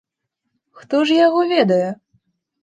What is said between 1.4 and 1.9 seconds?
ведае!